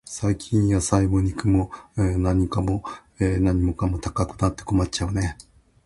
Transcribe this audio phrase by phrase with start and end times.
[0.03, 2.81] 最近、野菜も肉も、何かも
[4.01, 5.37] 高くて困っちゃうよね。